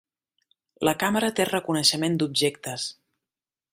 La 0.87 0.93
càmera 1.03 1.29
té 1.39 1.47
reconeixement 1.49 2.17
d'objectes. 2.23 2.87